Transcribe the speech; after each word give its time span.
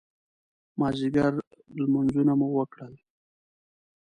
مازدیګر 0.79 1.33
لمونځونه 1.81 2.33
مو 2.39 2.47
وکړل. 2.57 2.93